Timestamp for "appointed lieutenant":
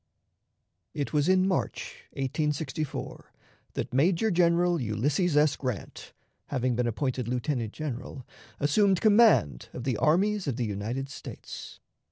6.87-7.71